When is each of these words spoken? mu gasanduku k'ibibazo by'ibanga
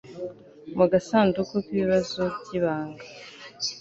mu 0.77 0.85
gasanduku 0.91 1.53
k'ibibazo 1.65 2.21
by'ibanga 2.39 3.03